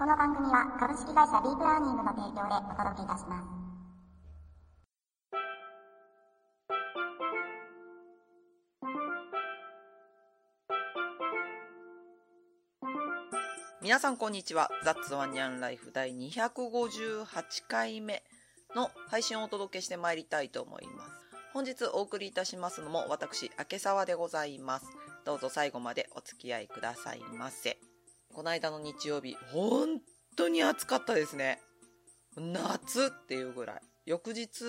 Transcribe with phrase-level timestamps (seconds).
[0.00, 3.44] この番組は株式会社ディープラーニングの提供でお届けいたします。
[13.82, 14.70] 皆さんこんにちは。
[14.86, 17.26] ザッツワンニャンライフ第258
[17.68, 18.22] 回目
[18.74, 21.10] の配信をお届けしてまいりたいと思います。
[21.52, 24.86] 本日お送りいたしますのも私、明沢でございます。
[25.26, 27.76] どうぞ最後までお付き合いくださいませ。
[28.32, 30.00] この間の日曜日、本
[30.36, 31.60] 当に暑かったですね。
[32.36, 33.80] 夏っていうぐらい。
[34.06, 34.64] 翌日、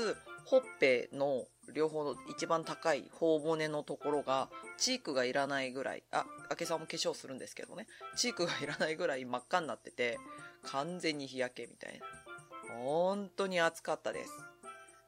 [0.45, 10.17] ほっぺの両方の一番高い頬骨のところが、チークがいらないぐらい、あ、明けさんも化粧するんですけどね、チークがいらないぐらい真っ赤になってて、
[10.63, 12.05] 完全に日焼けみたいな。
[12.75, 14.31] 本当に暑かったです。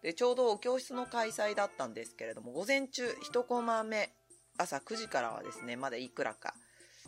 [0.03, 4.13] で、ちょうど教室の開催だったんですけれども、午前中1コマ目、
[4.57, 6.53] 朝9時からはですね、まだいくらか、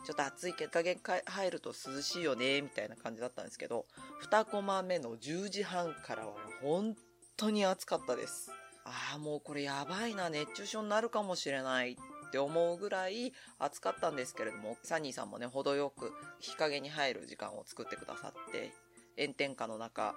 [0.04, 3.85] ちょっと暑いけど、加減入ると涼しいよね、みたいな感じだったんですけど、
[4.30, 6.96] 2コマ目の10時半からは本
[7.37, 8.52] 当に暑かったです。
[8.85, 11.96] ああ、もうこれやばいな、熱中症になるかもしれないっ
[12.32, 18.74] て思うぐらい暑かったんですけれども、サニーさんもね、程よく日陰に入る時間を作ってくださって、
[19.18, 20.15] 炎天下の中、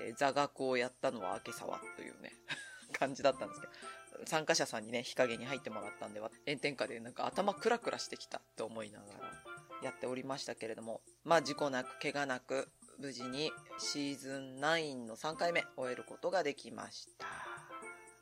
[0.00, 2.32] え座学をやったのは明け沢というね、
[2.98, 3.72] 感じだったんですけど、
[4.26, 9.20] 参加者さんにね、日陰に入ってもらったんでは、炎天下でなんか頭クラクラしてきたって思いながら
[9.82, 17.26] やっておりましたけれども、まあ事故なく、怪我なく、無事にシーズン9の3回目終えることができました。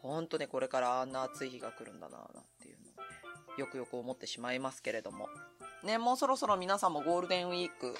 [0.00, 3.12] ほんとね、これからあんな暑い日が来るんだな、なんていうのをね、
[3.58, 5.28] よくよく思ってしまいますけれども。
[5.82, 7.96] ね、もうそろそろ皆さんもゴールデンウィーク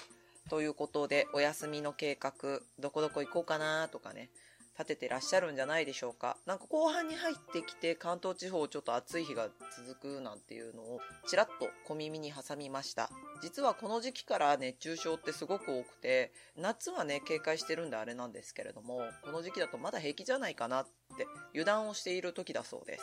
[0.49, 4.31] ということで、お休みの計画、どこどこ行こうかなとかね、
[4.79, 6.37] 立ててらっしゃるんじゃないでしょうか。
[6.47, 13.11] なんか後半に入ってきて関東地方ちょっと暑い日が続くなんていうのをちらっと小耳に挟みました。
[13.43, 23.03] 実はこの時期から熱中症ってすごく多くて、夏はね、警戒してるんであれなんですけれども、この時期だとまだ平気じゃないかなって油断をしている時だそうです。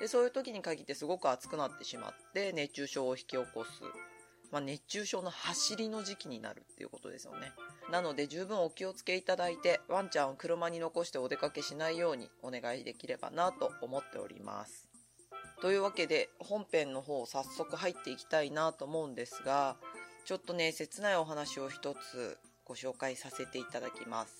[0.00, 3.70] で、そういう時に限ってすごく暑くなってしまって熱中症を引き起こす。
[4.52, 7.52] まあ、熱中症の走りの時期になるっていうことですよね。
[7.90, 14.88] なので十分お気をつけいただいて、ワンちゃんを車に残してお出かけしないようにお願いできればなと思っております。
[15.62, 19.76] というわけで本編の方早速入っていきたいなと思うんですが、
[20.26, 24.34] ちょっとね、切ないお話を一つご紹介させていただきます。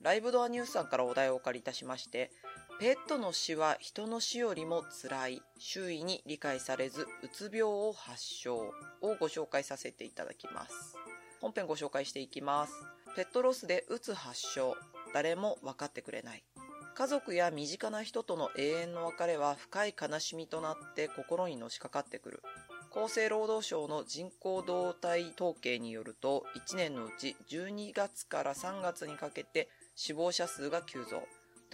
[0.00, 2.30] ライブドアニュースさんからお題をお借りいたしまして、
[2.80, 8.72] ペットの死は人の死よりも辛い、周囲に理解されず、うつ病を発症を
[9.20, 10.96] ご紹介させていただきます。
[11.40, 12.72] 本編ご紹介していきます。
[13.14, 14.74] ペットロスでうつ発症、
[15.14, 16.42] 誰も分かってくれない。
[16.96, 22.42] 家族や身近な人との永遠の別れは深い悲しみとなって心にのしかかってくる。
[22.90, 31.22] 厚生労働省の人口動態統計によると、1年のうち12月から3月にかけて死亡者数が急増。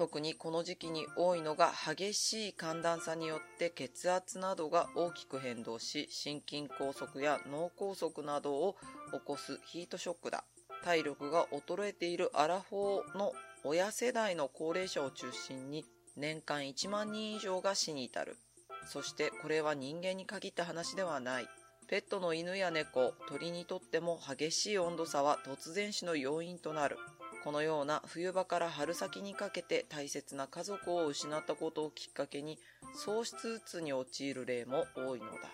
[0.00, 8.76] 特にこの時期に多いのが激しい寒暖差によって血圧などが大きく変動し心筋梗塞や脳梗塞などを
[9.12, 10.44] 起こすヒートショックだ。
[10.82, 15.84] 体力が衰えているアラフォーの親世代の高齢者を中心に
[16.16, 18.38] 年間1万人以上が死に至る。
[18.86, 21.48] そしてこれは人間に限った話ではない。
[21.88, 26.96] ペットの犬や猫鳥にとっても激しい温度差は突然死の要因となる。
[27.42, 32.58] このような冬場から春先にかけて大切な家族を失ったことをきっかけに
[32.94, 35.50] 喪失うつに陥る例も多いのだ。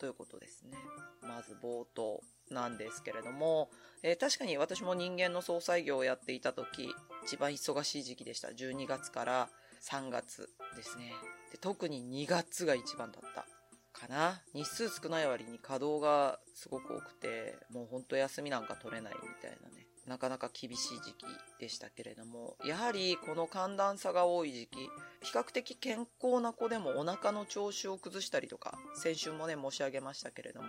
[0.00, 0.78] ということですね。
[1.22, 3.70] まず冒頭なんですけれども、
[4.02, 6.88] えー、確かに私も人間の総裁業をやっていた時、
[7.24, 8.48] 一番忙しい時期でした。
[8.48, 9.48] 12月から
[9.82, 11.12] 3月ですね。
[11.52, 13.46] で特に2月が一番だった。
[13.92, 19.79] かな日数少ない割に稼働がすごく多くて、もうほんと休みなんか取れないみたいなね。
[20.10, 21.24] なかなか厳しい時期
[21.60, 24.78] でしたけれども、やはりこの寒暖差が多い時期、
[25.22, 30.68] 比較的健康な子でもお腹の調子を崩したりとか、先週もね申し上げましたけれども、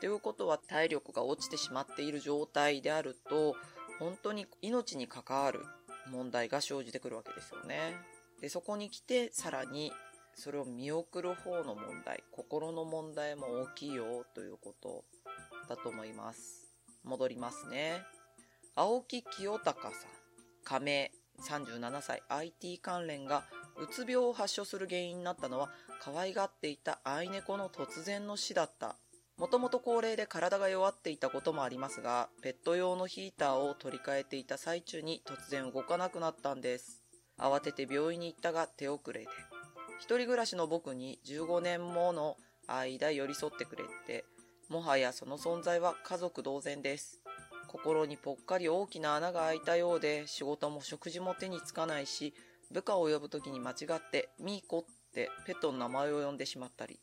[0.00, 3.56] ということは体力が落ちてしまっている状態であると、
[3.98, 5.64] 本当に命に関わる
[6.10, 7.94] 問題が生じてくるわけですよね。
[8.42, 9.90] で、そこに来てさらに
[10.34, 15.02] それを見送る方の問題、心の問題も大きいよということ
[15.66, 16.70] だと思います。
[17.04, 18.02] 戻りますね。
[18.78, 20.10] 青木清隆さん、
[20.62, 21.10] 加盟
[21.48, 23.44] 37歳 IT 関連が
[23.78, 28.96] うつ病を発症する原因になったのは可愛がっていた愛猫の突然の死だった。
[29.38, 37.02] もともと高齢で体が弱っていたこともありますが、ペット用のヒーターを取り替えていた最中に突然動かなくなったんです。
[37.38, 39.26] 慌てて病院に行ったが手遅れで。
[40.00, 42.36] 一人暮らしの僕に15年もの
[42.66, 44.26] 間寄り添ってくれて、
[44.68, 47.22] もはやその存在は家族同然です。
[47.66, 52.34] 心にぽっかり大きな穴が開いたようで仕事も食事も手につかないし
[52.72, 54.84] 部下を呼ぶ時に間違ってミーコっ
[55.14, 56.98] てペットの名前を呼んでしまったり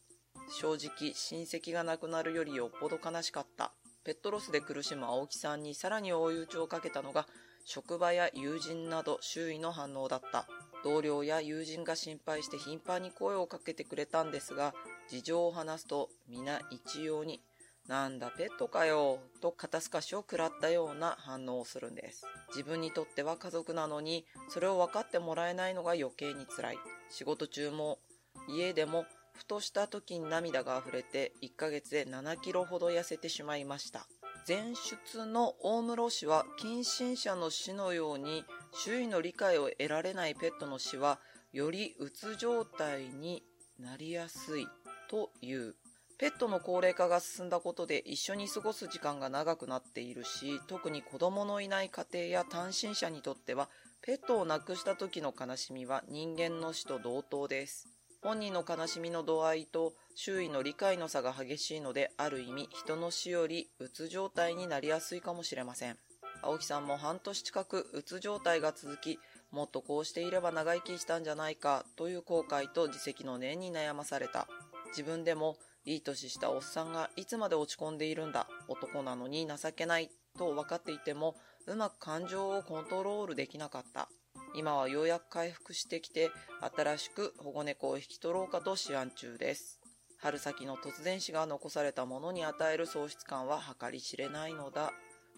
[0.50, 3.72] 正直親戚が亡くなるよりよっぽど悲しかった。
[4.04, 7.26] ペットロスで苦しむ青木さんにさらに追い打ちをかけたのが
[7.66, 10.46] 職場や友人など周囲の反応だった。
[10.84, 14.74] 同僚や友人が心配して頻繁に声をかけてくれたんですが
[15.08, 17.42] 事情を話すと皆一様に
[17.88, 19.20] なんだペットかよ。
[19.42, 22.26] と肩透かしを食らったような反応をするんです。
[22.50, 26.78] 自分にとっては家族なのにそれを分かってもらえないのが余計につらい。
[27.10, 28.00] 仕事中も
[28.48, 34.08] 家でもふとした時に涙が溢れて1ヶ月で7キロほど痩せてしまいました。
[34.48, 41.20] 前出の大室氏は近親者の死のように周囲の理解を得られないペットの死は
[41.52, 43.44] よりうつ状態に
[43.80, 44.68] なりやすい
[45.10, 45.76] という。
[46.24, 53.68] ペットの高齢化が進んだことで一緒に過ごす時間が長くなっているし特に子供のいない家庭や単身者にとっては
[54.02, 57.90] ペットを亡くした時の悲しみは人間の死と同等です。
[58.22, 65.98] 本人の悲しみの度合いと周囲の理解の差が激しいのである意味人の死よりうつ状態になりやすいかもしれません。
[66.42, 69.20] 青木さんも半年近くうつ状態が続き
[69.52, 74.48] もっとこうしていれば長生きしたんじゃないかという後悔と自責の念に悩まされた。
[74.92, 81.36] 自分でもいい年したおっさんがいつまで落ち込んでいるんだ男なのに情けないと分かっていても
[81.68, 84.10] うまく感情をコントロールできなかった。
[84.56, 86.30] 今はようやく回復してきて
[86.76, 89.80] 新しく保護猫を引き取ろうかと思案中です。
[90.20, 94.92] 春先の突然死が残されたものに与える喪失感は計り知れないのだ。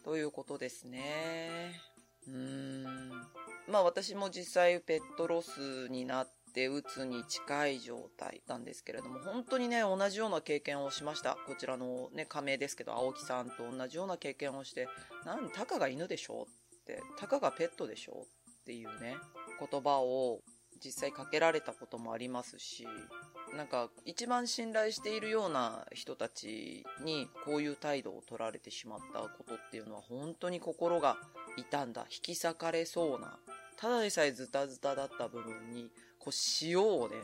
[0.03, 1.80] ということですね。
[2.27, 3.09] うーん。
[3.68, 11.38] まあ私も実際ペットロスになってうつに近い状態なんですけれども本当にね同じような経験をしました。
[11.46, 14.88] こちらのね仮名ですけど青木さんと同じような経験をして
[15.25, 16.48] なんたかが犬でしょ？
[16.48, 18.24] ってたかがペットでしょ？
[18.24, 19.18] っていうね
[19.60, 20.40] 言葉を
[20.84, 22.88] 実際かけられたこともありますし
[23.56, 31.18] なんか一番信頼しているような人たちにこういう態度を取られてしまったことっていうのは本当に心が
[31.58, 33.38] 痛んだ引き裂かれそうな
[33.78, 35.90] ただでさえズタズタだった部分に
[36.25, 37.16] こう塩をね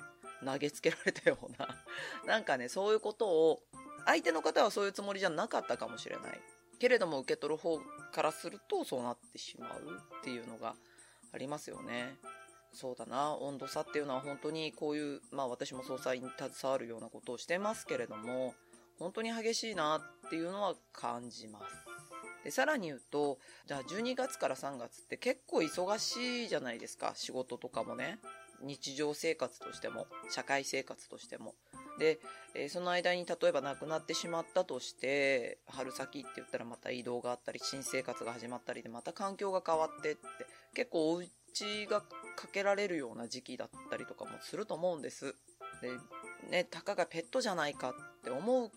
[0.45, 1.67] 投げつけられたような
[2.25, 3.63] なんかねそういうことを
[4.05, 6.41] 相手の方はそういうつもりじゃなかったかもしれない。
[6.79, 7.79] けれども受け取る方
[8.11, 10.75] からするとそうなってしまうっていうのが
[11.31, 12.17] ありますよね。
[12.73, 18.55] そうだな温度差っていうのは本当にこういうまあ私も総裁に携わるようなことをしてますけれども
[18.97, 21.65] 本当に激しいなっていうのは感じます。
[22.43, 23.37] でさらに言うと
[23.67, 28.19] じゃあ12月から3月って結構忙しいじゃないですか仕事とかもね。
[28.63, 31.55] 日常生活としても社会生活としても。
[31.99, 32.19] で、
[32.55, 40.21] えー、その間に例えば亡くなってしまったとして春先って言ったらまた移動があったり新生活が始まったりでまた環境が変わってって
[40.73, 45.35] 結構お家がかけられるような時期だったりとかもすると思うんです。
[45.81, 45.91] で
[46.49, 47.93] ねたかがペットじゃないかっ
[48.23, 48.71] て思う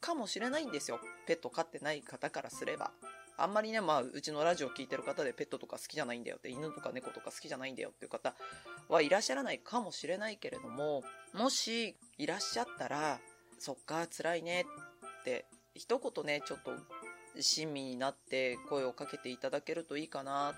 [0.00, 1.00] かもしれないんですよ。
[1.26, 2.90] ペット飼ってない方からすれば。
[3.36, 8.34] あんまりね、まあ、うちのラジオ聞いてる方でペットとか好きじゃないんだよって、犬とか猫とか好きじゃないんだよっていう方
[8.90, 13.20] はいらっしゃらないかもしれないけれども、もしいらっしゃったら、
[13.60, 14.66] そっか、辛いね
[15.20, 15.46] って、
[15.76, 16.72] 一言ね、ちょっと
[17.40, 20.54] 親身になって声をかけていただけるといいかなっ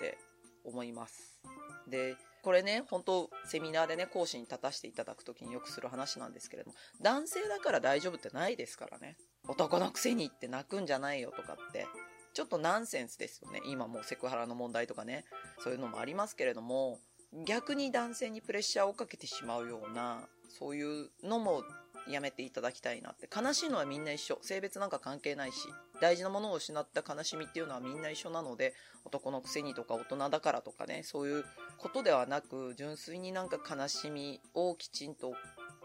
[0.00, 0.16] て
[0.64, 1.40] 思います。
[1.88, 9.16] で、これね、本当セミナーでね、講師に立たせていただくときによくする話なんですけれども、男性だから大丈夫ってないですからね。
[9.48, 11.88] 男のくせにって泣くんじゃないよとかって
[12.34, 13.60] ちょっとナンセンスですよね。
[13.66, 15.24] 今もうセクハラの問題とかね、
[15.58, 16.98] そういうのもありますけれども、
[17.46, 21.62] 逆に男性にプレッシャーをかけてしまうような、そういうのも
[22.08, 23.28] やめていただきたいなって。
[23.34, 24.38] 悲しいのはみんな一緒。
[24.42, 25.68] 性別なんか関係ないし、
[26.00, 28.74] 大事なものを失った悲しみっていうのはみんな一緒なので、
[29.04, 31.44] 男のくせにとか大人だからとかね、そういう
[31.78, 35.34] ことではなく、純粋になんか悲しみをきちんと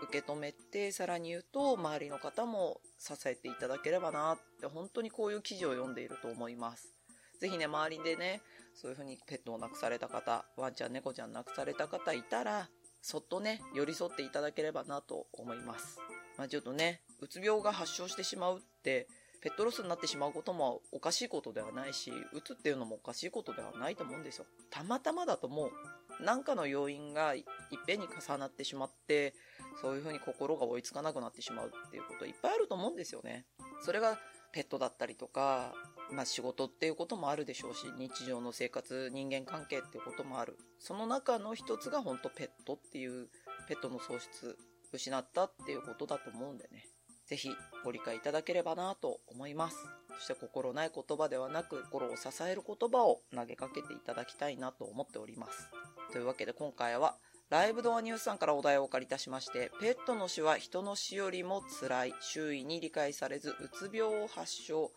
[0.01, 6.96] 受け止めて、さらに言うと、周りの方も支えていただければなって、本当にこういう記事を読んでいると思います。
[7.39, 8.41] ぜひね、周りでね、
[8.73, 12.69] そういう風にペットを亡くされた方、ワンちゃん、猫ちゃん亡くされた方いたら、
[13.01, 15.99] そっとね、寄り添っていただければなと思います。
[16.37, 19.07] まあちょっとね、うつ病が発症してしまうって、
[19.41, 24.45] ペットロスになってしまうこともおかしいことではないし、うつっていうのもおかしいことではないと思うんですよ。
[24.71, 25.71] たまたまだとも
[26.19, 27.43] う、なんかの要因がいっ
[27.85, 29.33] ぺんに重なってしまって、
[29.81, 33.45] そういうふうに心が追いつかなくなってしまうっていうこといっぱいあると思うんですよね。
[33.81, 34.19] それが
[34.51, 35.73] ペットだったりとか、
[36.11, 40.57] まあ仕事っていうこともあるでしょうし、日常の生活、人間関係っていうこともある。
[40.79, 43.29] その中の一つが本当ペットっていう、
[43.67, 44.57] ペットの喪失、
[44.93, 46.87] 失ったっていうことだと思うんでね。
[47.27, 47.49] ぜひ
[47.83, 49.77] ご理解いただければなと思います。
[50.19, 55.69] そして心ない言葉ではなく、心を支える言葉を投げかけていただきたいなと思っております。
[56.13, 57.17] というわけで今回は、
[57.49, 64.91] ライブドアニュースさんからお題をお借りいたしまして、ペットの死は人の死よりも辛い、周囲に理解されず、うつ病を発症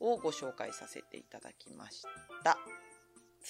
[0.00, 2.02] をご紹介させていただきまし
[2.42, 2.58] た。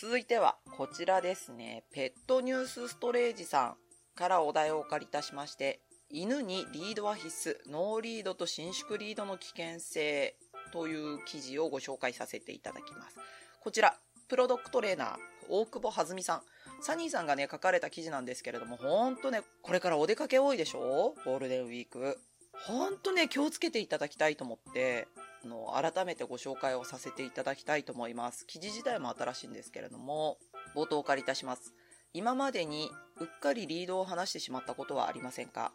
[0.01, 1.85] 続いてはこちらですね。
[1.93, 3.77] ペットニュースストレージさん
[4.17, 10.37] からお題をお借りいたしまして、犬にリードは必須、ノーリードと伸縮リードの危険性
[10.73, 13.17] という記事をご紹介させていただきます。
[13.61, 13.97] こちら、
[14.29, 15.17] プロドッグトレーナー、
[15.49, 16.43] 大久保はずみさん。
[16.83, 21.15] サニーさんがね、書かれた記事なんですけれども、ほんとね、これからお出かけ多いでしょ？
[21.25, 22.19] ゴールデンウィーク。
[22.53, 25.09] ほんとね、気をつけていただきたいと思って、
[25.45, 28.47] あの、改めてご紹介をさせていただきたいと思います。
[28.47, 30.39] 記事自体も新しいんですけれども、
[30.75, 31.75] 冒頭お借りいたします。
[32.13, 35.73] 今までにうっかりリードを離してしまったことはありませんか？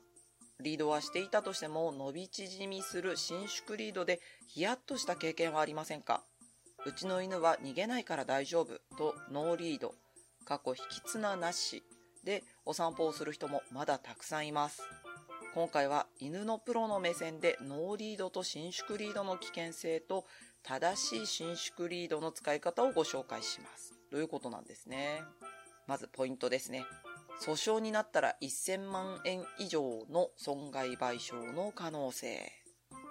[0.62, 6.24] リードはしていたとしても伸び縮みする伸縮リードでヒヤッとした経験はありませんか？
[6.86, 9.94] うちの犬は逃げないから大丈夫とノーリード、
[10.46, 11.84] 過去引き綱なし
[12.24, 14.82] でお散歩をする人もまだたくさんいます。
[15.56, 20.26] 今回は犬のプロの目線でノーリードと伸縮リードの危険性と
[20.62, 23.94] 正しい伸縮リードの使い方をご紹介します。
[24.12, 25.24] ということなんですね。
[25.88, 26.86] まずポイントですね。
[27.42, 32.52] 訴訟になったら1000万円以上の損害賠償の可能性。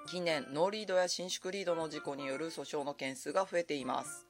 [0.07, 4.27] 近年、ノーリードや伸縮リードの事故による訴訟の件数が増えています。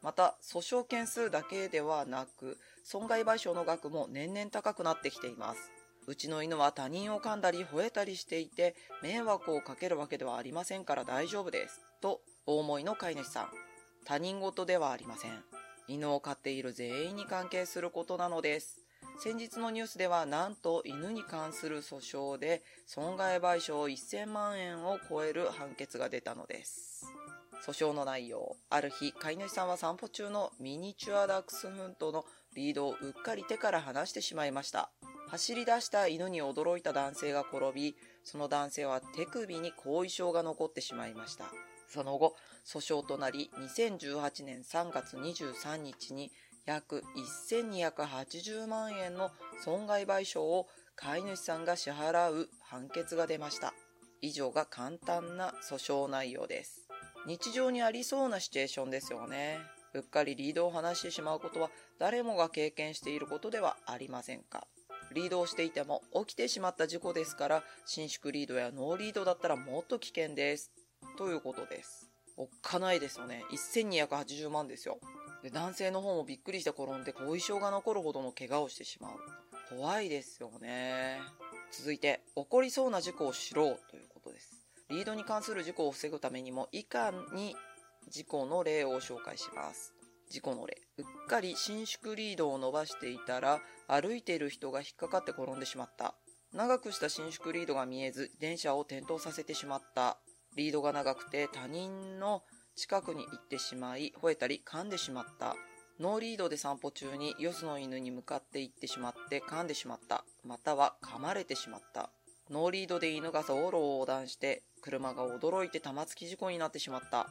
[0.00, 5.79] また、訴訟件数だけではなく、損害賠償の額も年々高くなってきています。
[6.06, 11.80] うちの犬は他人を噛んだり吠えたりしていて、迷惑をかけるわけではありませんから大丈夫です。
[12.00, 13.50] と、大思いの飼い主さん。
[14.04, 15.44] 他人事ではありません。
[15.86, 18.80] 犬を飼っている全員に関係することなのです。
[19.18, 27.04] 先日のニュースではなんと犬に関する訴訟で損害賠償1000万円を超える判決が出たのです。
[27.66, 28.56] 訴訟の内容。
[28.70, 34.90] ある日、飼い主さんは散歩中のミニチュアダックスフントのリードをうっかり手から離してしまいました。
[35.30, 37.94] 走り出した犬に驚いた男性が転び、
[38.24, 41.52] その男性は手首に後遺症が残ってしまいました。
[41.88, 42.34] その後、
[42.66, 46.32] 訴訟となり、2018年3月23日に
[46.66, 47.04] 約
[47.40, 49.30] 1280万円の
[49.64, 53.72] 損害賠償を飼い主さんが支払う判決が出ました。
[54.20, 56.88] 以上が簡単な訴訟内容です。
[57.26, 59.58] 日常にありそうなシチュエーションですよね。
[59.94, 64.66] うっかりリードを離してしまうことは誰もが経験していることではありませんか
[65.14, 70.70] リードをしていても起きてしまった事故ですから、伸縮リードやノーリードだったらもっと危険です。
[71.16, 72.10] ということです。
[72.36, 73.18] おっかないです。
[73.18, 73.44] よね。
[73.50, 74.88] 1280万です。
[74.88, 74.98] よ。
[75.42, 79.12] で、男性の方もびっくりして転んで後遺症が残るほどの怪我をしてしまう。
[79.68, 80.40] 怖いです。
[80.42, 81.20] よね。
[81.72, 84.66] 続いて、起こりそうな事故を知ろうということです。
[84.88, 85.54] リードに関す。
[85.54, 87.56] る事故を防ぐためにも、以下に
[88.08, 89.92] 事故の例を紹介します。
[90.30, 90.79] 事故の例。
[91.30, 96.16] うっかり伸縮リードを伸ばしていたら、歩いている人が引っかかって転んでしまった。
[96.52, 100.18] 長くした伸縮リードが見えず、電車を転倒させてしまった。
[100.56, 102.42] リードが長くて他人の
[102.74, 105.54] 近くに行ってしまい、吠えたり噛んでしまった。
[106.00, 110.24] ノーリードで散歩中によその犬に向かって行ってしまって噛んでしまった。
[110.44, 112.10] または噛まれてしまった。
[112.50, 117.28] ノーリードで犬が道路を横断して車が驚いて玉突き事故になってしまった。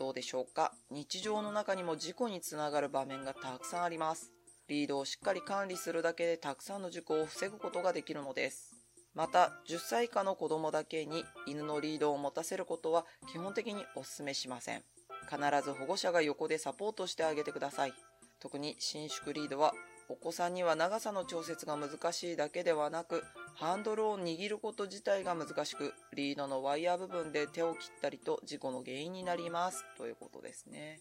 [0.00, 0.72] どうでしょうか？
[0.90, 4.32] 日常の中にも事故につながる場面がたくさんあります。
[4.66, 8.72] リードをしっかり管理するだけでたくさんの事故を防ぐことができるのです。
[9.14, 14.82] また、10歳以下の子供だけに犬のリードを持たせることは基本的にお勧めしません。
[15.28, 17.92] 必ず保護者が横でサポートしてあげてください。
[18.40, 19.74] 特に伸縮リードは
[20.08, 23.22] お子さんには長さの調節が難しいだけではなく、
[23.54, 29.84] ハンドルを握ること自体が難しく、リードのワイヤー部分で手を切ったりと事故の原因になります。
[29.96, 31.00] ということですね。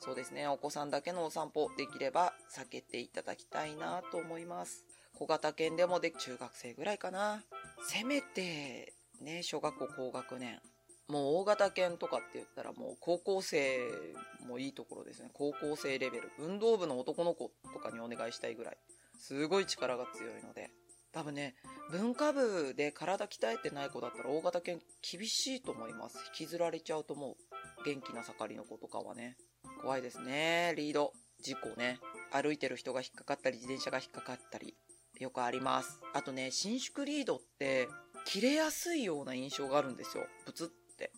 [0.00, 0.48] そうですね。
[0.48, 4.84] お子さんだけのお散歩できれば避けていただきたいなと思います。
[5.14, 7.44] 小型犬でもで中学生ぐらいかな。
[7.86, 10.60] せめて、ね、小学校高学年。
[11.08, 13.88] もう大型犬とかって言ったらもう高校生
[14.48, 15.30] もいいところですね。
[15.34, 16.32] 高校生レベル。
[16.38, 18.78] 運動部の男の子とかにお願いしたいぐらい。
[19.18, 20.70] すごい力が強いので。
[21.12, 21.54] 多分ね、
[21.90, 26.18] 文化部で体鍛えてない子だったら大型犬厳しいと思います。
[26.38, 27.36] 引きずられちゃうと思う。
[27.84, 29.36] 元気な盛りの子とかはね。
[29.82, 30.74] 怖いですね。
[30.76, 31.12] リード。
[31.42, 31.98] 事故ね。
[32.30, 34.76] 歩いてる人が引っかかったり、自転車が引っかかったり。
[35.18, 36.00] よくあります。
[36.14, 37.88] あとね、伸縮リードって
[38.24, 40.26] 切れやすいような印象があるんですよ。
[40.46, 41.12] ブツって。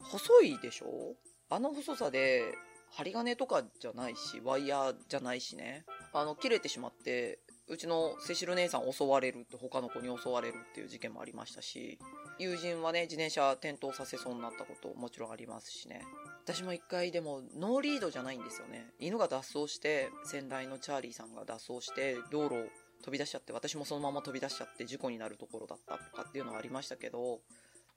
[0.00, 1.14] 細いでしょ？
[1.48, 2.52] あの細さで
[2.90, 5.84] 針金とかじゃないし、ワイヤーじゃないしね。
[6.12, 11.98] あの、切れてしまって、うちのセシル姉さん襲われるって他の子に襲われるっていう事件もありましたし、
[12.38, 16.02] 友人はね、自転車転倒させそうになったこともちろんありますしね。
[16.44, 18.86] 私も一回でもノーリードじゃないんですよね。
[18.98, 22.66] 犬が脱走して、先代のチャーリーさんが脱走して、道路を
[23.04, 27.40] 飛び出しちゃって、私もそのまま飛び出しちゃって事故になるところだったとかっていうのはありましたけど、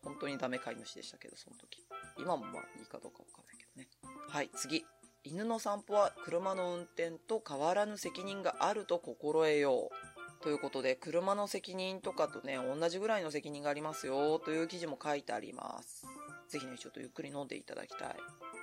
[0.03, 1.81] 本当にダメ飼い主でしたけど、その時。
[2.17, 3.87] 今もまあいいかどうかわかんないけどね。
[4.27, 4.85] はい、次。
[5.23, 10.43] 犬の散歩は車の運転と変わらぬ責任があると心得よう。
[10.43, 16.07] ということで、車の責任とかとね、同じぐらいの責任がありますよという記事も書いてあります。
[16.49, 18.15] ぜひね、ちょっとゆっくり飲んでいただきたい。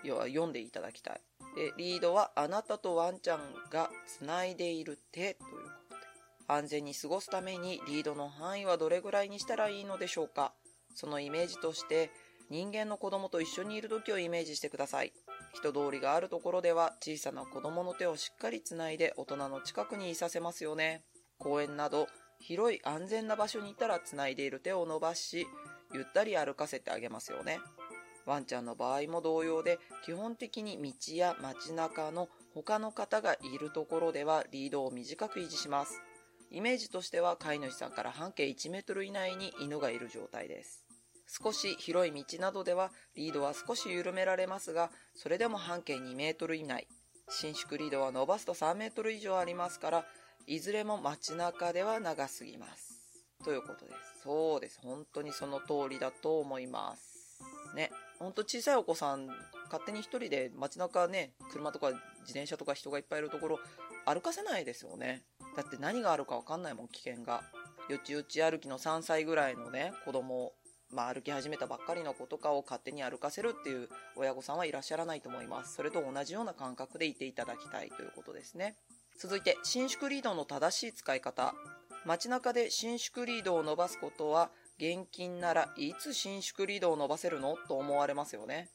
[0.02, 1.20] 要は読んでいただきたい。
[1.54, 6.08] で、リードはあなたとワンちゃんが繋いでいる手ということで。
[6.50, 10.54] 安全に過ごすためにリードの範囲はどれぐらいにしたらいいのでしょうか
[10.94, 12.10] そのイメージとして
[12.48, 15.12] 人間の子供と一緒にいる時をイメージしてください。
[15.54, 21.02] 人通りがあるところでは小さな子供の手をしっかりつないで大人の近くにいさせますよね。
[21.38, 22.06] 公園など
[22.40, 25.46] 広い安全な場所にいたらつないでいる手を伸ばし、
[25.92, 27.58] ゆったり歩かせてあげますよね。
[28.26, 36.00] ワンちゃんの場合も同様で、基本的に道や街中の他の方がいるところではリードを短く維持します。
[36.50, 40.87] イメージとしては飼い主さんから半径1メートル以内に犬がいる状態です。
[41.28, 46.88] 少し広い道などではリードは少し緩められますが、それでも半径2メートル以内。
[47.28, 50.06] 伸縮リードは伸ばすと3メートル以上ありますから、
[50.46, 52.98] いずれも街中では長すぎます。
[53.44, 54.22] ということです。
[54.24, 54.80] そうです。
[54.82, 57.38] 本当にその通りだと思います。
[57.74, 57.90] ね。
[58.18, 59.26] ほんと小さいお子さん、
[59.66, 62.00] 勝手に一人で街中ね、車とか自
[62.32, 63.58] 転車とか人がいっぱいいるところ、
[64.06, 65.22] 歩かせないですよね。
[65.56, 67.42] だって何があるかわかんないもん、危険が。
[67.88, 70.52] よちよち歩きの3歳ぐらいのね、子供
[70.90, 75.74] まあ、歩き始めたばっかりの子とかを勝手に歩かせるっていう親御さんはいらっしゃらないと思います。
[75.74, 78.76] それと同じような感覚でいていただきたいということですね。
[79.18, 81.54] 続いて、伸縮リードの正しい使い方。
[82.06, 87.56] 街中で伸縮リードを伸ばすことは、現金ならいつ伸縮リードを伸ばせるの？
[87.66, 88.70] と思われますよね。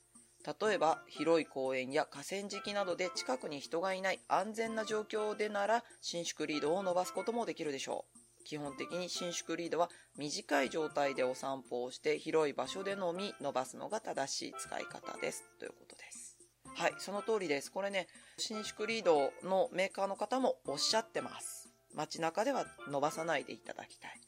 [0.45, 8.19] 例えば、広い公園や河川敷などで近くに人がいない安全な状況でなら、伸縮リードを伸ばすこともできるでしょう。
[8.43, 15.43] 基本的に伸縮リードは短い状態でお散歩をして広い場所でのみ伸ばすのが正しい使い方です。
[15.59, 16.37] ということです。
[16.75, 17.71] はい、その通りです。
[17.71, 21.69] これね、伸縮リードのメーカーの方もおっしゃってます。
[21.95, 24.19] 街中では伸ばさないでいただきたい。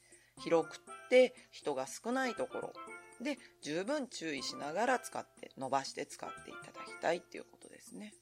[0.43, 2.73] 広くって人が少ないところ
[3.21, 8.13] で十分注意しながら使って伸ばして使っていただきたいっていうことですね。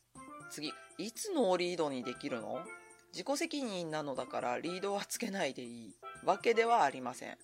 [0.51, 2.63] 次、いつノーリードにできるの？
[3.13, 5.95] 自己責任なのだからリードはつけないでいい
[6.25, 7.37] わけではありません。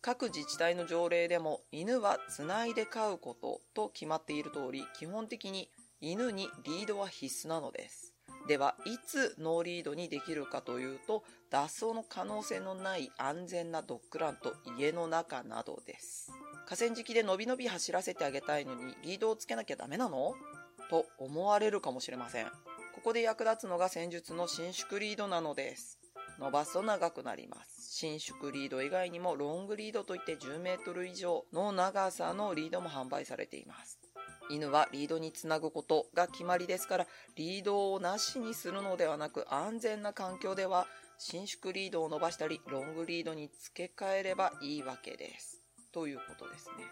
[0.00, 5.68] 各自治体の条例でも犬はつないで飼うことと決まっている通り、基本的に
[6.00, 8.12] 犬にリードは必須なのです。
[8.46, 16.30] では、いつノーリードにできるかというと、脱走の可能性のない安全なドッグランと家の中などです。
[16.66, 20.34] 河川敷でのびのび走らせてあげたいのにリードをつけなきゃダメなの？
[20.88, 22.46] と思われるかもしれません。
[23.06, 26.00] ここで役立つのが戦術の伸縮リードなのです。
[26.40, 27.94] 伸ばすと長くなります。
[27.94, 34.00] 伸縮リード以外にもロングリードといって10メートル以上の長さのリードも販売されています。
[34.50, 45.62] 犬はリードにつなぐことが決まりですから、リードをなしにするのではなく安全な環境では伸縮リードを伸ばしたり、ロングリードに付け替えればいいわけです。
[45.92, 46.84] ということですね。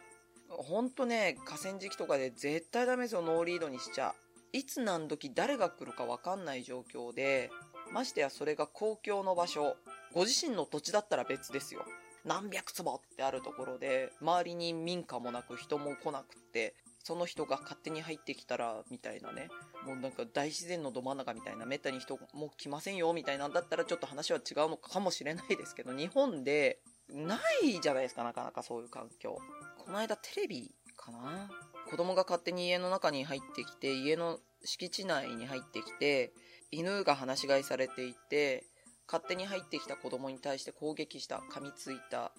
[0.49, 4.15] ほんとね、河川敷とかで絶対ダメですよ、ノーリードにしちゃ。
[4.55, 7.51] いつ何時誰が来るかわかんない状況で、
[7.93, 9.77] ましてやそれが公共の場所、
[10.13, 11.85] ご自身の土地だったら別ですよ。
[12.25, 19.49] 何百坪ってあるところで、周りに民家もなく人も来なくって、その人が勝手に入ってきたら、みたいなね。
[19.85, 29.37] もうなんか大自然のど真ん中みたいな、めったに人も来ませんよ、みたいなんだったらちょっと話は違うのかもしれないですけど、日本でないじゃないですか、なかなかそういう環境。
[29.85, 31.51] この間テレビかな？
[31.95, 36.33] 子供が勝手に家の中に入ってきて、家の敷地内に入ってきて、
[36.73, 38.65] 犬が放し飼いされていて、
[39.07, 42.33] 勝手に入ってきた子供に対して攻撃した、噛みついた、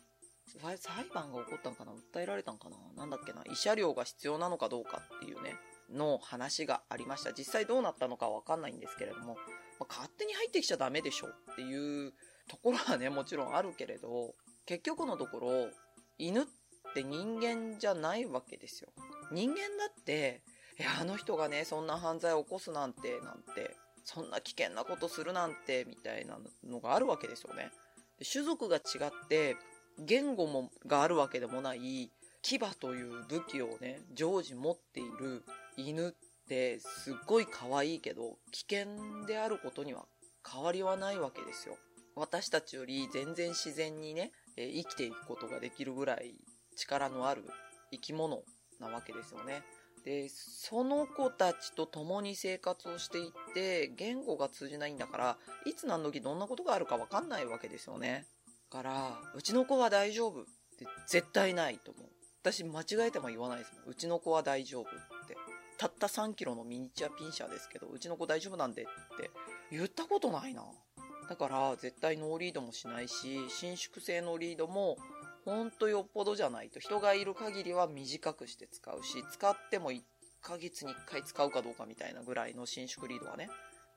[0.59, 1.93] 裁判が起こったのかな？
[1.93, 2.75] 訴えられたのかな？
[2.97, 3.43] なんだっけな？
[3.43, 5.55] 慰謝料が必要なのかどうかっていうね、
[5.89, 7.31] の話がありました。
[7.31, 9.35] 実際どうなったのかわかんないんですけれども、
[9.79, 12.11] まあ、勝手に入ってきちゃダメでしょっていう
[12.49, 14.33] ところはね、もちろんあるけれど、
[14.65, 15.69] 結局のところ、
[16.17, 16.64] 犬って
[17.03, 18.89] 人間じゃないわけですよ。
[19.31, 20.41] 人間だって、
[20.79, 27.71] いや、あの人がね、そんな犯罪を起こすなんて、なんて、そんな危険なことするなんて、みたいなのがあるわけですよね。
[28.29, 29.58] 種族が違って、
[29.97, 35.43] 言語も、があるわけでもない、牙という武器をね、常時持っている
[35.77, 36.13] 犬っ
[36.47, 40.05] てすっごい可愛いけど、危険であることには
[40.47, 41.77] 変わりはないわけですよ。
[42.15, 46.36] 私たちより全然自然にね、え生きていくことができるぐらい
[46.75, 47.43] 力のある
[47.91, 48.43] 生き物
[48.79, 49.63] なわけですよね。
[50.03, 58.27] で、その子たちと共に生活をしていって、言語が通じないんだから、いつ何時どんなことがあるかわかんないわけですよね。
[58.71, 60.45] だから、うちの子は大丈夫っ
[60.77, 62.09] て絶対ないと思う。
[62.43, 63.91] 私間違えても言わないですもん。
[63.91, 64.88] うちの子は大丈夫っ
[65.27, 65.35] て。
[65.77, 68.85] たった3キロのミニチュアピンシャーですけど、うちの子大丈夫なんでっ
[69.17, 69.31] て
[69.71, 70.63] 言ったことないな。
[71.27, 74.97] だから絶対ノーリードもしないし、伸縮性のリードも
[75.45, 80.01] ほんとよっぽどじゃないと人がいる限りは短くして使うし、使っても1
[80.41, 83.49] ヶ月に1回使うかどうかみたいなぐらいの伸縮リードはね。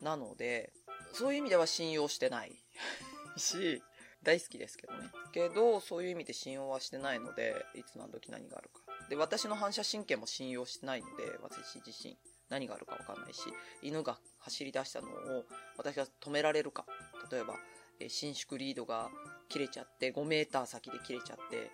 [0.02, 0.72] なので、
[1.14, 2.52] そういう意味では信用してない
[3.36, 3.82] し、
[4.22, 5.10] 大好きですけどね。
[5.32, 8.80] けど、そういう意味で信用はしてないので、いつ何時何があるか。
[9.08, 12.18] で、私の反射神経も信用してないので、私自身
[12.50, 13.40] 何があるかわかんないし、
[13.82, 15.44] 犬が走り出したのを
[15.76, 16.84] 私が止められるか。
[17.30, 17.56] 例えば、
[18.08, 19.10] 伸縮リードが
[19.48, 21.70] 切れちゃって、5メーター先で切れちゃって、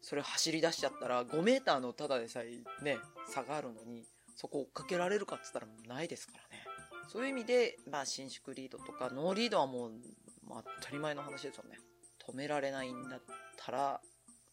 [0.00, 5.60] それ走り出しちゃったら、5メーターのただでさえね、差があるのに、そこ追っかけられるかって言った
[5.92, 6.64] らないですからね。
[7.08, 9.92] そういう意味で、まあ、伸縮リードとか、ノーリードはもう、
[10.46, 11.78] まあ、当たり前の話ですよね。
[12.26, 13.20] 止められないんだっ
[13.56, 14.00] たら、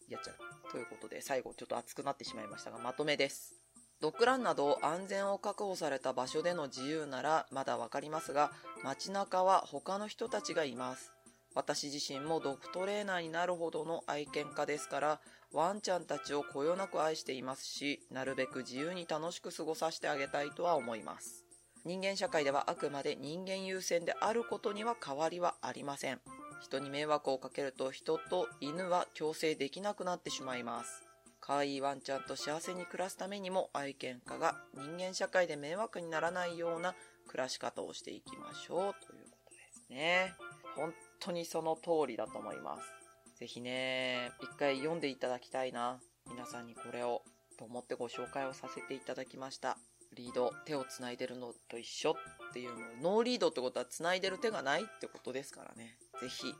[0.08, 0.70] やっちゃう。
[0.70, 3.54] ということで、最後ちょっと熱くなってしまいましたが、まとめです。
[4.00, 11.13] ドッグランなど安全を確保された場所での自由ならまだわかりますが、街中は他の人たちがいます。
[11.54, 15.20] 私自身もドッグトレーナーになるほどの愛犬家ですから、
[15.52, 21.44] ワンちゃんたちをこよなく愛していますし、なるべく自由に楽しく過ごさせてあげたいとは思います。
[21.84, 26.20] 人間社会ではあくまで人間優先であることには変わりはありません。
[26.62, 31.04] 人に迷惑をかけると人と犬は共生できなくなってしまいます。
[31.40, 36.94] 可愛いワンちゃんと幸せに暮らすためにも愛犬家が人間社会で迷惑にならないような
[37.28, 40.32] 暮らし方をしていきましょうということですね。
[40.74, 43.38] 本当にその通りだと思います。
[43.38, 46.00] ぜひね、一回読んでいただきたいな。
[46.28, 47.22] 皆さんにこれを
[47.58, 49.76] と思ってご紹介をさせていただきました。
[50.14, 52.14] リード、手を繋いでるのと一緒っ
[52.52, 55.96] ていうの、ノーリードってことは繋いでる手がないってことですからね。
[56.20, 56.54] ぜひ、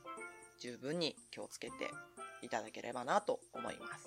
[0.59, 1.89] 十分に気をつけて
[2.41, 4.05] いただければなと思います。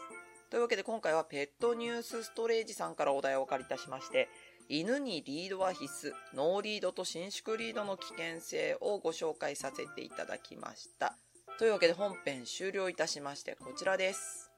[0.51, 4.29] というわけで今回はペットニュースストレージさんからお題をお借りいたしまして、
[4.71, 11.17] 犬にリードは必須、ノーリードと伸縮リードの危険性をご紹介させていただきました。
[11.59, 14.53] というわけで本編終了いたしましてこちらです。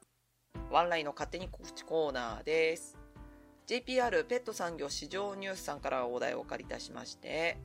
[0.69, 2.99] ワンラインの勝手に告知コーナーです。
[3.69, 7.59] JPR ペット産業市場ニュースさんからお題をお借りいたしまして、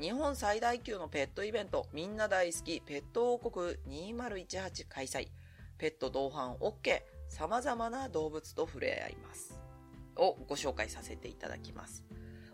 [0.00, 5.26] 日本最大級のペットイベント、みんな大好きペット王国2018開催。
[5.78, 7.02] ペット同伴 OK。
[7.28, 9.65] 様々な動物と触れ合います。
[10.16, 12.04] をご紹介させていただきます。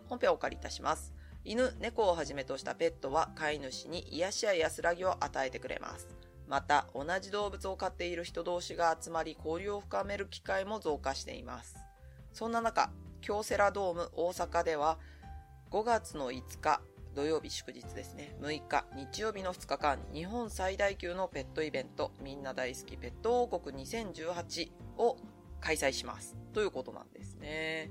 [0.07, 1.13] 本編をお借りいたします。
[1.45, 6.07] 犬、猫をはじめとしたペットは飼い主に癒しや安らぎを与えてくれます。
[6.47, 11.75] また、同じ動物を飼っている人同士が集まり交流を深める機会も増加しています。
[12.31, 14.99] そんな中、京セラドーム大阪では
[15.71, 16.81] 5月の5日
[17.15, 25.17] 土曜日祝日ですね、6日日曜日の2日間、日本最大級のペットイベント、みんな大好きペット王国2018を
[25.63, 26.35] 開催します。
[26.53, 27.89] ということなんですね。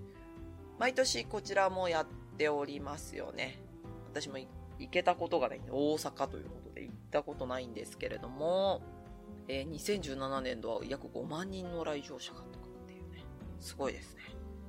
[0.79, 2.07] 毎年こちらもやっ
[2.37, 3.59] ておりますよね。
[4.11, 4.47] 私も行
[4.91, 8.83] けたことがないんで、大阪ということで行ったことないんですけれども、
[9.49, 13.25] えー2017年度は約5万人の来場者がとかっていうね、
[13.59, 14.23] すごいですね。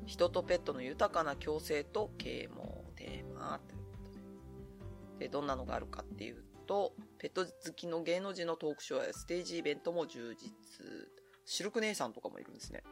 [0.05, 5.25] 人とペットの豊かな共生と啓蒙テーマということで。
[5.25, 11.11] で、どんなのがあるかっていうと、ペット好きの芸能人のトークショーやステージイベントも充実。
[11.45, 12.84] シルク姉さんとかもいるんですね。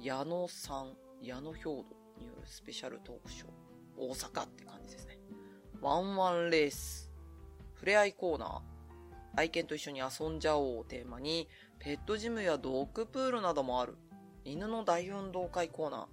[0.00, 1.84] 矢野さん、矢野兵道
[2.18, 3.48] によるスペシャルトークショー。
[3.96, 5.18] 大阪って感じですね。
[5.80, 7.12] ワンワンレース。
[7.74, 8.60] 触れ合いコーナー。
[9.36, 13.96] 愛犬と一緒に遊んじゃおうをテーマに、ペットジムやドッグプールなどもある。
[14.44, 16.06] 犬の大運動会コーナー。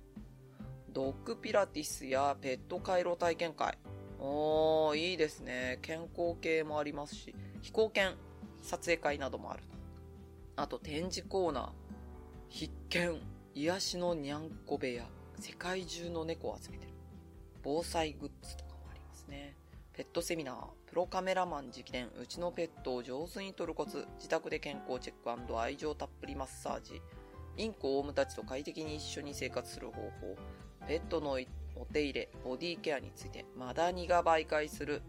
[0.94, 3.78] ドッグピラティスやペット回路体験会。
[4.20, 5.80] おー、いいですね。
[5.82, 8.16] 健康系もありますし、飛行犬
[8.62, 9.64] 撮影会などもある。
[10.58, 11.70] あと展示コーナー。
[12.50, 13.22] 必見。
[13.54, 15.06] 癒しのにゃんこ部屋。
[15.40, 16.94] 世界中の猫を集めてる。
[17.64, 19.56] 防災グッズとかもありますね。
[19.94, 20.56] ペットセミナー。
[20.88, 22.10] プロカメラマン直伝。
[22.20, 24.08] うちのペットを上手に撮るコツ。
[24.18, 27.04] 自宅で健康チェック愛情たっぷりマッサージ。
[27.56, 30.36] インコオウムたちと快適に一緒に生活する方法。
[30.88, 31.38] ペットの
[31.76, 35.04] お手入れ、ボディケアについて、マダニが媒介する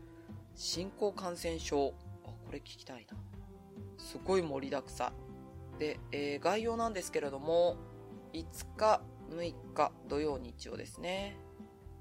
[0.54, 1.94] 新興感染症。
[2.24, 3.16] あ、これ聞きたいな。
[3.96, 5.27] すごい盛りだくさん。
[5.78, 7.76] で、えー概要なんですけれども、
[8.32, 11.36] 5日、6日、土曜、日曜ですね。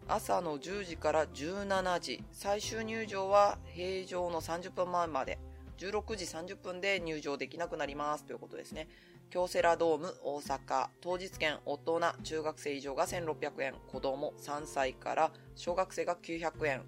[0.08, 5.38] 朝の10時から17時、最終入場は平常の30分前まで、
[5.78, 8.88] 16時30分で入場できなくなりますということですね。
[9.30, 16.84] 京セラドーム大阪、当日券大人、中学生以上が1600円、子供3歳から小学生が900円、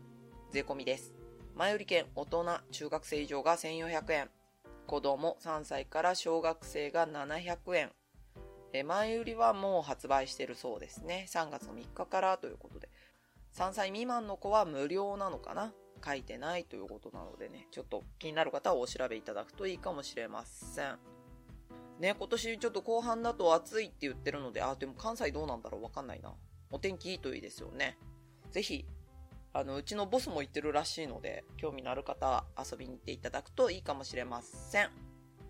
[0.52, 1.14] 税込みです。
[1.56, 4.30] 前売り券大人、中学生以上が1400円、
[4.90, 7.92] 子供3歳から小学生が700円。
[8.74, 11.28] え前売りはもう発売してるそうですね。
[11.30, 12.90] 3月の3日からということで。
[13.54, 15.74] 3歳未満の子は無料なのかな？
[16.04, 20.98] 書いてないということなのでね、ちょっと気になる方はお調べいただくといいかもしれません。
[22.00, 25.84] ね、今年ちょっと後半だと暑いって言ってるので、あ、でも関西どうなんだろう？
[25.84, 26.34] わかんないな。
[26.72, 28.00] お天気いいといいですよね。
[28.50, 28.88] ぜひ、
[29.54, 34.90] あの、うちのボスも行ってるらしいので、興味のある方は遊びに行っていただくといいかもしれません。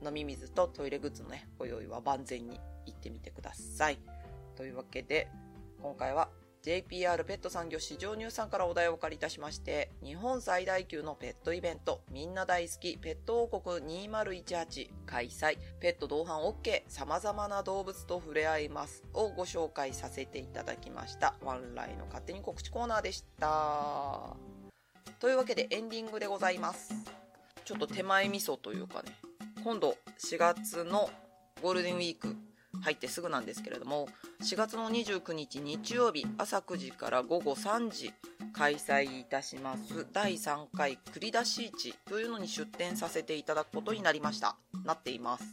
[0.05, 3.99] 飲み水とトイレグッズのね、ご用意は万全に行ってみてください。
[4.55, 5.29] というわけで、
[5.81, 6.29] 今回は
[6.61, 21.35] JPR ペット産業市場乳さんからお題をお借りいたしまして、日本最大級のペットイベント、みんな大好きペット王国2018開催、ペット同伴 OK、様々な動物と触れ合いますをご紹介させていただきました。
[21.41, 24.35] ワンライの勝手に告知コーナーでした。
[25.19, 26.93] というわけでエンディングでございます。
[27.63, 29.13] ちょっと手前味噌というかね、
[29.63, 31.09] 今度4月の
[31.61, 32.35] ゴールデンウィーク
[32.81, 34.07] 入ってすぐなんですけれども
[34.41, 38.13] 4月の29日日曜日朝9時から午後3時
[38.53, 40.07] 開催いたします。
[40.11, 41.71] 第3回繰り出市
[42.09, 44.55] というのに出展させていただくことになりました。
[44.85, 45.43] なっています。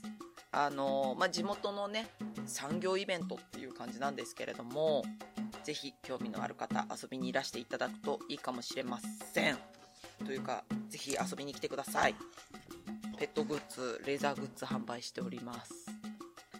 [0.52, 2.08] あのまあ、地元のね
[2.46, 5.04] 産業イベントっていう感じなんですけれども
[5.64, 8.98] ぜひ興味のある方遊びにいらしていただくといいかもしれま
[9.32, 9.58] せん。
[10.24, 12.14] というかぜひ遊びに来てください。
[13.18, 15.72] ペットグッズレーザーグッズ販売しております。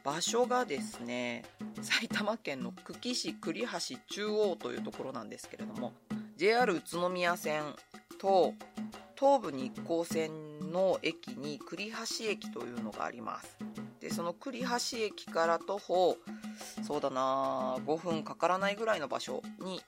[0.07, 1.42] 場所がですね
[1.83, 5.92] 埼玉県の久喜市栗橋中央というところなんですけれども
[6.37, 7.75] JR 宇都宮線
[8.21, 8.55] と
[9.19, 13.59] 東武日光線の駅に栗橋駅というのがあります。
[14.01, 16.16] でその栗橋駅から徒歩
[16.87, 19.83] そうだな5分かからないぐらいの場所に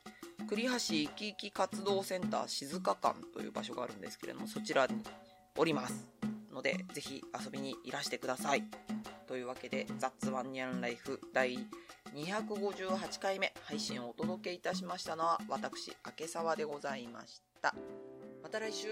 [0.49, 4.97] 栗橋いきいき活動センター静岡館という場所があるんですけれどもそちらに
[5.57, 6.09] おります
[6.53, 8.65] のでぜひ遊びにいらしてください。
[9.29, 11.59] というわけで、ザッツワンニャンライフ第
[12.15, 17.75] 258回目配信をお届けいたしましたのは、私、明沢でございました。
[18.43, 18.89] また来週